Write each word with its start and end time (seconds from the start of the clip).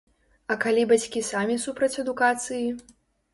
А 0.53 0.55
калі 0.63 0.85
бацькі 0.91 1.23
самі 1.27 1.59
супраць 1.67 1.91
адукацыі? 2.05 2.65